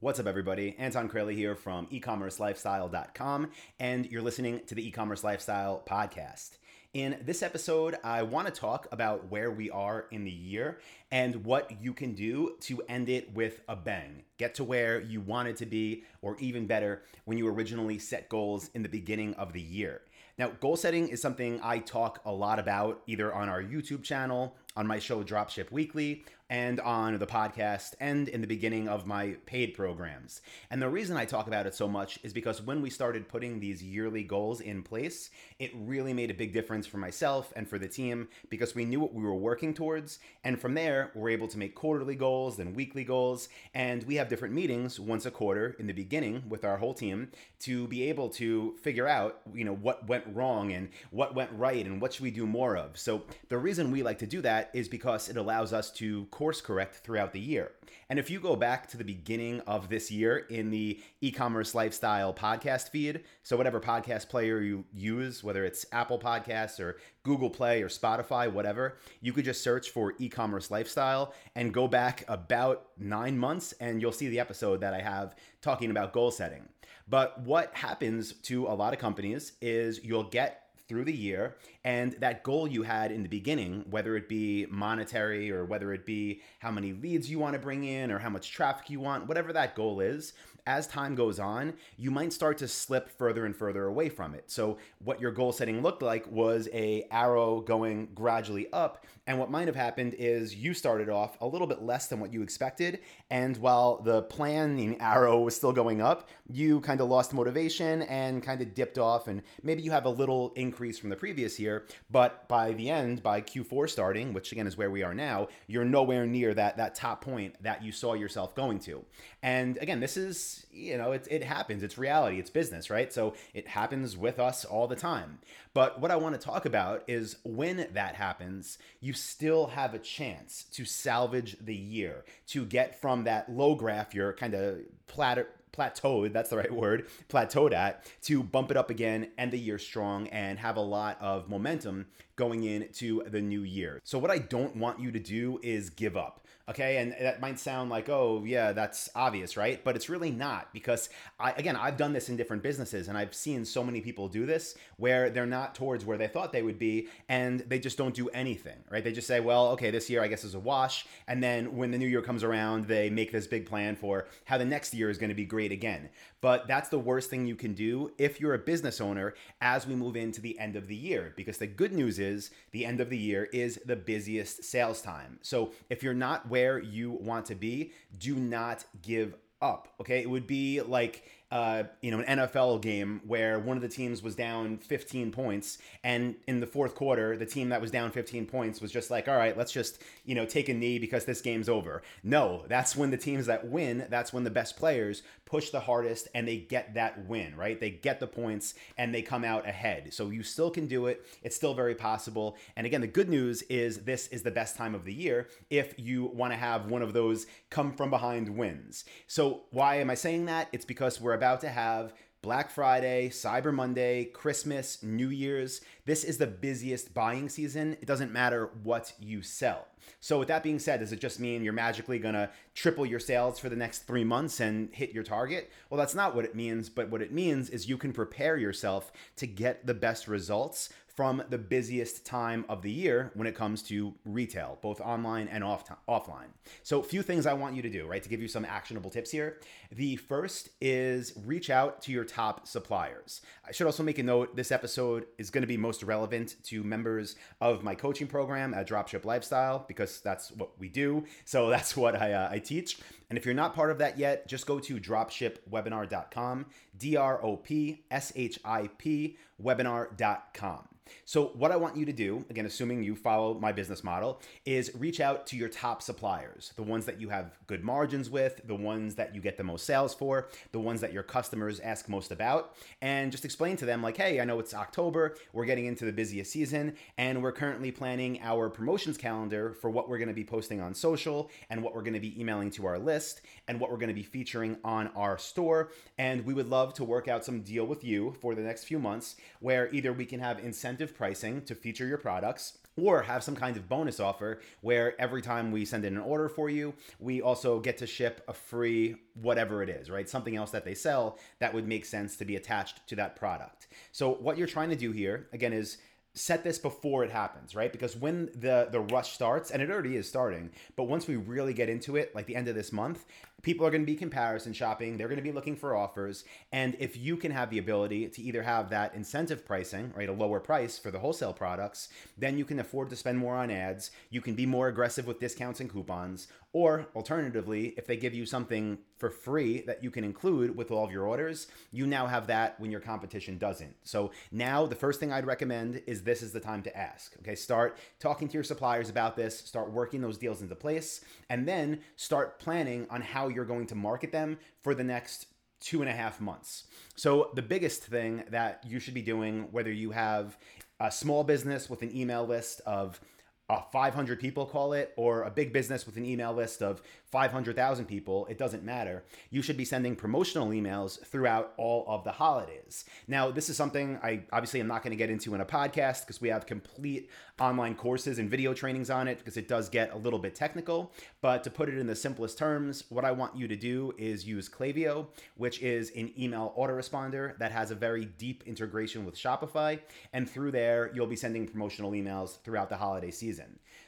[0.00, 0.76] What's up, everybody?
[0.78, 3.50] Anton Kraly here from ecommercelifestyle.com,
[3.80, 6.58] and you're listening to the e-commerce lifestyle podcast.
[6.94, 10.78] In this episode, I want to talk about where we are in the year
[11.10, 14.22] and what you can do to end it with a bang.
[14.38, 18.70] Get to where you wanted to be, or even better, when you originally set goals
[18.74, 20.02] in the beginning of the year.
[20.38, 24.56] Now, goal setting is something I talk a lot about either on our YouTube channel,
[24.76, 29.36] on my show Dropship Weekly, and on the podcast and in the beginning of my
[29.44, 30.40] paid programs.
[30.70, 33.60] And the reason I talk about it so much is because when we started putting
[33.60, 37.78] these yearly goals in place, it really made a big difference for myself and for
[37.78, 40.18] the team because we knew what we were working towards.
[40.42, 43.48] And from there, we're able to make quarterly goals, then weekly goals.
[43.74, 47.28] And we have different meetings once a quarter in the beginning with our whole team
[47.60, 51.84] to be able to figure out, you know, what went wrong and what went right
[51.84, 52.96] and what should we do more of.
[52.98, 56.60] So the reason we like to do that is because it allows us to course
[56.60, 57.72] correct throughout the year.
[58.08, 61.74] And if you go back to the beginning of this year in the e commerce
[61.74, 67.50] lifestyle podcast feed, so whatever podcast player you use, whether it's Apple Podcasts or Google
[67.50, 72.22] Play or Spotify, whatever, you could just search for e commerce lifestyle and go back
[72.28, 76.68] about nine months and you'll see the episode that I have talking about goal setting.
[77.08, 82.12] But what happens to a lot of companies is you'll get through the year and
[82.14, 86.40] that goal you had in the beginning whether it be monetary or whether it be
[86.60, 89.52] how many leads you want to bring in or how much traffic you want whatever
[89.52, 90.32] that goal is
[90.68, 94.44] as time goes on you might start to slip further and further away from it
[94.50, 99.50] so what your goal setting looked like was a arrow going gradually up and what
[99.50, 103.00] might have happened is you started off a little bit less than what you expected
[103.30, 108.42] and while the planning arrow was still going up you kind of lost motivation and
[108.42, 111.86] kind of dipped off and maybe you have a little increase from the previous year.
[112.10, 115.84] But by the end, by Q4 starting, which again is where we are now, you're
[115.84, 119.04] nowhere near that that top point that you saw yourself going to.
[119.42, 121.82] And again, this is you know it, it happens.
[121.82, 122.38] It's reality.
[122.38, 123.12] It's business, right?
[123.12, 125.38] So it happens with us all the time.
[125.74, 129.98] But what I want to talk about is when that happens, you still have a
[129.98, 135.48] chance to salvage the year, to get from that low graph you're kind of platter
[135.78, 139.78] plateaued, that's the right word, plateaued at, to bump it up again, end the year
[139.78, 144.00] strong, and have a lot of momentum going into the new year.
[144.04, 146.44] So, what I don't want you to do is give up.
[146.68, 149.82] Okay, and that might sound like, oh, yeah, that's obvious, right?
[149.82, 151.08] But it's really not because,
[151.40, 154.44] I, again, I've done this in different businesses and I've seen so many people do
[154.44, 158.14] this where they're not towards where they thought they would be and they just don't
[158.14, 159.02] do anything, right?
[159.02, 161.06] They just say, well, okay, this year I guess is a wash.
[161.26, 164.58] And then when the new year comes around, they make this big plan for how
[164.58, 166.10] the next year is going to be great again.
[166.40, 169.94] But that's the worst thing you can do if you're a business owner as we
[169.94, 173.10] move into the end of the year because the good news is the end of
[173.10, 175.38] the year is the busiest sales time.
[175.42, 179.94] So if you're not where you want to be, do not give up.
[180.00, 180.20] Okay.
[180.22, 184.22] It would be like uh, you know, an NFL game where one of the teams
[184.22, 188.46] was down 15 points, and in the fourth quarter, the team that was down 15
[188.46, 191.40] points was just like, all right, let's just, you know, take a knee because this
[191.40, 192.02] game's over.
[192.22, 196.28] No, that's when the teams that win, that's when the best players push the hardest
[196.34, 197.80] and they get that win, right?
[197.80, 200.12] They get the points and they come out ahead.
[200.12, 201.26] So you still can do it.
[201.42, 202.58] It's still very possible.
[202.76, 205.94] And again, the good news is this is the best time of the year if
[205.96, 209.06] you want to have one of those come from behind wins.
[209.26, 210.68] So why am I saying that?
[210.72, 215.80] It's because we're about to have Black Friday, Cyber Monday, Christmas, New Year's.
[216.04, 217.92] This is the busiest buying season.
[218.00, 219.86] It doesn't matter what you sell.
[220.18, 223.60] So, with that being said, does it just mean you're magically to triple your sales
[223.60, 225.70] for the next three months and hit your target?
[225.90, 226.88] Well, that's not what it means.
[226.88, 231.42] But what it means is you can prepare yourself to get the best results from
[231.50, 235.90] the busiest time of the year when it comes to retail, both online and off
[236.08, 236.46] offline.
[236.84, 239.10] So, a few things I want you to do, right, to give you some actionable
[239.10, 239.58] tips here.
[239.90, 243.40] The first is reach out to your top suppliers.
[243.66, 246.84] I should also make a note this episode is going to be most relevant to
[246.84, 251.24] members of my coaching program at Dropship Lifestyle because that's what we do.
[251.44, 253.00] So, that's what I, uh, I teach.
[253.30, 256.66] And if you're not part of that yet, just go to dropshipwebinar.com,
[256.96, 260.88] D R O P S H I P webinar.com.
[261.24, 264.90] So, what I want you to do, again, assuming you follow my business model, is
[264.94, 268.74] reach out to your top suppliers, the ones that you have good margins with, the
[268.74, 272.30] ones that you get the most sales for, the ones that your customers ask most
[272.30, 276.04] about, and just explain to them, like, hey, I know it's October, we're getting into
[276.04, 280.34] the busiest season, and we're currently planning our promotions calendar for what we're going to
[280.34, 283.80] be posting on social and what we're going to be emailing to our list and
[283.80, 285.90] what we're going to be featuring on our store.
[286.18, 289.00] And we would love to work out some deal with you for the next few
[289.00, 293.56] months where either we can have incentive pricing to feature your products or have some
[293.56, 297.42] kind of bonus offer where every time we send in an order for you, we
[297.42, 300.28] also get to ship a free whatever it is, right?
[300.28, 303.88] Something else that they sell that would make sense to be attached to that product.
[304.12, 305.98] So what you're trying to do here again is
[306.38, 307.90] set this before it happens, right?
[307.90, 311.74] Because when the the rush starts, and it already is starting, but once we really
[311.74, 313.24] get into it, like the end of this month,
[313.62, 315.16] people are going to be comparison shopping.
[315.16, 318.42] They're going to be looking for offers, and if you can have the ability to
[318.42, 322.64] either have that incentive pricing, right, a lower price for the wholesale products, then you
[322.64, 324.10] can afford to spend more on ads.
[324.30, 328.44] You can be more aggressive with discounts and coupons, or alternatively, if they give you
[328.44, 332.46] something for free that you can include with all of your orders, you now have
[332.46, 333.96] that when your competition doesn't.
[334.04, 337.34] So now the first thing I'd recommend is this is the time to ask.
[337.40, 341.66] Okay, start talking to your suppliers about this, start working those deals into place, and
[341.66, 345.46] then start planning on how you're going to market them for the next
[345.80, 346.84] two and a half months.
[347.16, 350.58] So, the biggest thing that you should be doing, whether you have
[351.00, 353.20] a small business with an email list of
[353.68, 358.06] uh, 500 people call it, or a big business with an email list of 500,000
[358.06, 359.24] people, it doesn't matter.
[359.50, 363.04] You should be sending promotional emails throughout all of the holidays.
[363.26, 366.20] Now, this is something I obviously am not going to get into in a podcast
[366.20, 367.28] because we have complete
[367.60, 371.12] online courses and video trainings on it because it does get a little bit technical.
[371.42, 374.46] But to put it in the simplest terms, what I want you to do is
[374.46, 375.26] use Klaviyo,
[375.58, 379.98] which is an email autoresponder that has a very deep integration with Shopify.
[380.32, 383.57] And through there, you'll be sending promotional emails throughout the holiday season.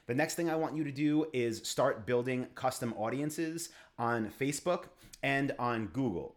[0.06, 3.68] The next thing I want you to do is start building custom audiences
[3.98, 4.84] on Facebook
[5.22, 6.34] and on Google.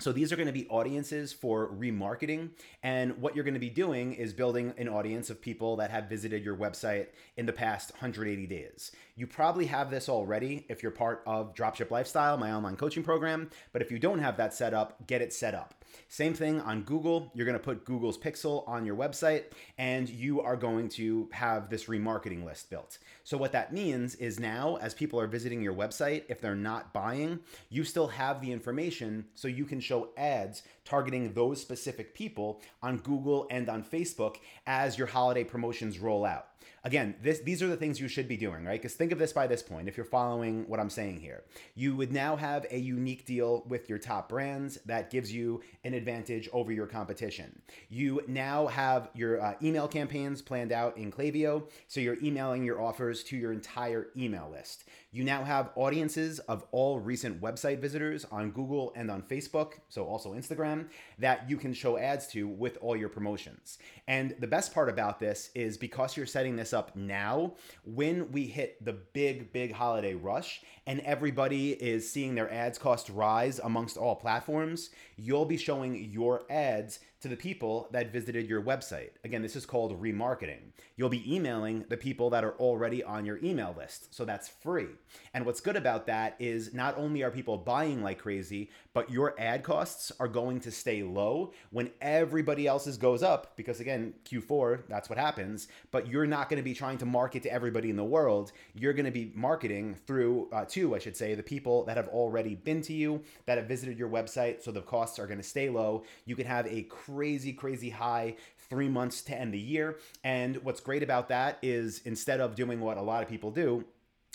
[0.00, 2.50] So these are going to be audiences for remarketing.
[2.82, 6.08] And what you're going to be doing is building an audience of people that have
[6.08, 8.92] visited your website in the past 180 days.
[9.20, 13.50] You probably have this already if you're part of Dropship Lifestyle, my online coaching program.
[13.70, 15.74] But if you don't have that set up, get it set up.
[16.08, 17.30] Same thing on Google.
[17.34, 19.44] You're going to put Google's Pixel on your website
[19.76, 22.96] and you are going to have this remarketing list built.
[23.22, 26.94] So, what that means is now, as people are visiting your website, if they're not
[26.94, 32.60] buying, you still have the information so you can show ads targeting those specific people
[32.82, 36.46] on Google and on Facebook as your holiday promotions roll out
[36.84, 38.80] again, this these are the things you should be doing, right?
[38.80, 41.44] Because think of this by this point, if you're following what I'm saying here,
[41.74, 45.94] you would now have a unique deal with your top brands that gives you an
[45.94, 47.60] advantage over your competition.
[47.88, 52.80] You now have your uh, email campaigns planned out in Klaviyo, so you're emailing your
[52.80, 54.84] offers to your entire email list.
[55.12, 60.06] You now have audiences of all recent website visitors on Google and on Facebook, so
[60.06, 60.79] also Instagram,
[61.18, 63.78] that you can show ads to with all your promotions.
[64.08, 67.54] And the best part about this is because you're setting this up now,
[67.84, 73.08] when we hit the big, big holiday rush and everybody is seeing their ads cost
[73.10, 78.62] rise amongst all platforms, you'll be showing your ads to the people that visited your
[78.62, 79.10] website.
[79.24, 80.72] Again, this is called remarketing.
[80.96, 84.14] You'll be emailing the people that are already on your email list.
[84.14, 84.88] So that's free.
[85.34, 89.34] And what's good about that is not only are people buying like crazy, but your
[89.38, 94.82] ad costs are going to stay low when everybody else's goes up because again, Q4,
[94.88, 97.96] that's what happens, but you're not going to be trying to market to everybody in
[97.96, 98.52] the world.
[98.74, 102.08] You're going to be marketing through uh, to, I should say, the people that have
[102.08, 105.44] already been to you, that have visited your website, so the costs are going to
[105.44, 106.04] stay low.
[106.24, 106.82] You can have a
[107.14, 108.36] crazy, crazy high
[108.68, 109.98] three months to end the year.
[110.22, 113.84] And what's great about that is instead of doing what a lot of people do,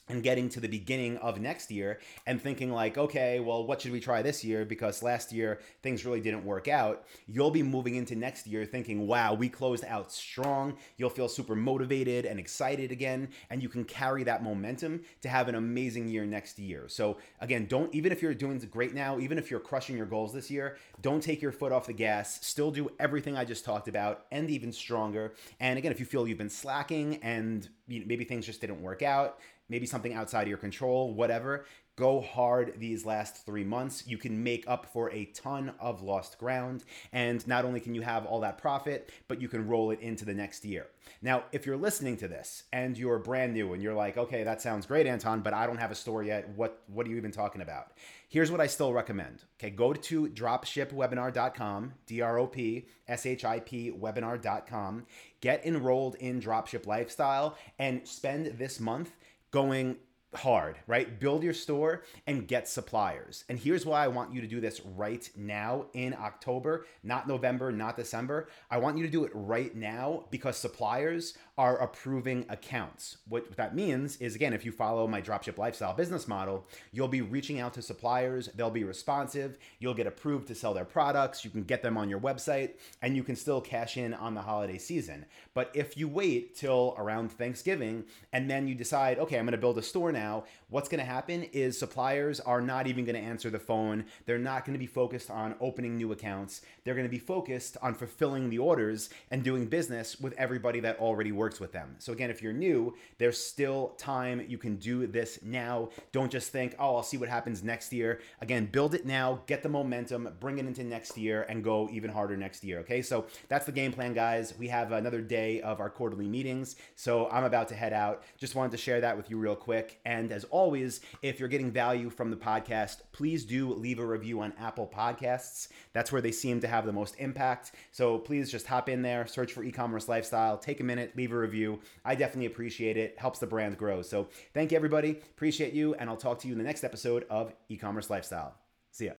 [0.07, 3.91] and getting to the beginning of next year and thinking like okay well what should
[3.91, 4.65] we try this year?
[4.65, 7.05] Because last year things really didn't work out.
[7.27, 10.77] You'll be moving into next year thinking wow we closed out strong.
[10.97, 15.47] You'll feel super motivated and excited again and you can carry that momentum to have
[15.47, 16.87] an amazing year next year.
[16.87, 20.33] So again don't even if you're doing great now even if you're crushing your goals
[20.33, 22.45] this year don't take your foot off the gas.
[22.45, 25.33] Still do everything i just talked about and even stronger.
[25.59, 29.39] And again if you feel you've been slacking and maybe things just didn't work out
[29.69, 31.65] maybe something outside of your control, whatever.
[31.97, 34.05] Go hard these last three months.
[34.05, 36.83] You can make up for a ton of lost ground.
[37.13, 40.25] And not only can you have all that profit, but you can roll it into
[40.25, 40.87] the next year.
[41.21, 44.61] Now, if you're listening to this and you're brand new and you're like, okay, that
[44.61, 46.49] sounds great, Anton, but I don't have a store yet.
[46.49, 47.93] What, what are you even talking about?
[48.27, 49.45] Here's what I still recommend.
[49.57, 55.05] Okay, go to dropshipwebinar.com, D R O P S H I P webinar.com.
[55.39, 59.15] Get enrolled in Dropship Lifestyle and spend this month
[59.55, 59.95] going
[60.37, 61.19] hard, right?
[61.19, 63.43] Build your store and get suppliers.
[63.49, 67.71] And here's why I want you to do this right now in October, not November,
[67.71, 68.47] not December.
[68.69, 73.17] I want you to do it right now because suppliers are approving accounts.
[73.29, 77.21] What that means is, again, if you follow my dropship lifestyle business model, you'll be
[77.21, 81.51] reaching out to suppliers, they'll be responsive, you'll get approved to sell their products, you
[81.51, 84.77] can get them on your website, and you can still cash in on the holiday
[84.77, 85.25] season.
[85.53, 89.77] But if you wait till around Thanksgiving and then you decide, okay, I'm gonna build
[89.77, 90.24] a store now,
[90.69, 94.77] what's gonna happen is suppliers are not even gonna answer the phone, they're not gonna
[94.77, 99.43] be focused on opening new accounts, they're gonna be focused on fulfilling the orders and
[99.43, 101.95] doing business with everybody that already works with them.
[101.99, 104.45] So again, if you're new, there's still time.
[104.47, 105.89] You can do this now.
[106.11, 108.19] Don't just think, oh, I'll see what happens next year.
[108.41, 112.09] Again, build it now, get the momentum, bring it into next year, and go even
[112.09, 112.79] harder next year.
[112.79, 114.53] Okay, so that's the game plan, guys.
[114.57, 116.75] We have another day of our quarterly meetings.
[116.95, 118.23] So I'm about to head out.
[118.37, 119.99] Just wanted to share that with you real quick.
[120.15, 124.39] And as always, if you're getting value from the podcast, please do leave a review
[124.39, 125.67] on Apple Podcasts.
[125.91, 127.73] That's where they seem to have the most impact.
[127.91, 131.33] So please just hop in there, search for e commerce lifestyle, take a minute, leave
[131.33, 131.79] a review.
[132.05, 133.19] I definitely appreciate it.
[133.19, 134.01] Helps the brand grow.
[134.01, 135.11] So thank you, everybody.
[135.11, 135.95] Appreciate you.
[135.95, 138.55] And I'll talk to you in the next episode of e commerce lifestyle.
[138.91, 139.13] See ya.